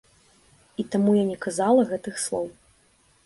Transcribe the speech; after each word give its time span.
І 0.83 0.85
таму 0.95 1.11
я 1.17 1.25
не 1.31 1.37
казала 1.45 1.81
гэтых 1.91 2.15
слоў. 2.25 2.47